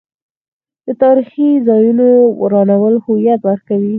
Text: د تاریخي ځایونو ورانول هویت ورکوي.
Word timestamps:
د 0.85 0.87
تاریخي 1.03 1.49
ځایونو 1.67 2.07
ورانول 2.41 2.95
هویت 3.05 3.41
ورکوي. 3.45 3.89